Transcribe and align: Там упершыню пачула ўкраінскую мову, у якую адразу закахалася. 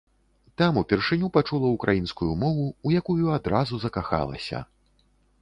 Там 0.59 0.77
упершыню 0.81 1.29
пачула 1.35 1.67
ўкраінскую 1.75 2.31
мову, 2.45 2.65
у 2.89 2.95
якую 2.99 3.29
адразу 3.37 3.81
закахалася. 3.87 4.65